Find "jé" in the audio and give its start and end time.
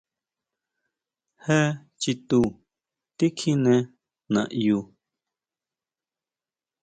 1.43-1.59